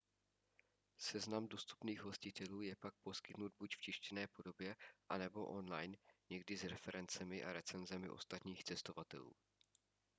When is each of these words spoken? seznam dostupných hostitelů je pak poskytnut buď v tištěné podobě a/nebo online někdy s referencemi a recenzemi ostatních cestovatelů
seznam 0.99 1.47
dostupných 1.47 2.01
hostitelů 2.01 2.61
je 2.61 2.75
pak 2.75 2.93
poskytnut 3.03 3.51
buď 3.59 3.75
v 3.75 3.79
tištěné 3.81 4.27
podobě 4.27 4.75
a/nebo 5.09 5.45
online 5.47 5.97
někdy 6.29 6.57
s 6.57 6.63
referencemi 6.63 7.43
a 7.43 7.53
recenzemi 7.53 8.09
ostatních 8.09 8.63
cestovatelů 8.63 9.33